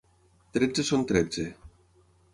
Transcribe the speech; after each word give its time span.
Tretze 0.57 0.85
són 0.89 1.05
tretze. 1.13 1.47